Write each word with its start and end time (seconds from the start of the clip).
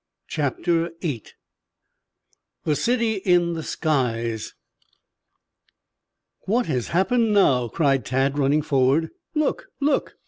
CHAPTER 0.27 0.93
VIII 1.03 1.25
THE 2.63 2.75
CITY 2.75 3.17
IN 3.17 3.53
THE 3.53 3.61
SKIES 3.61 4.55
"What 6.47 6.65
has 6.65 6.87
happened 6.87 7.33
now?" 7.33 7.67
cried 7.67 8.03
Tad, 8.03 8.39
running 8.39 8.63
forward. 8.63 9.11
"Look, 9.35 9.67
look!" 9.79 10.15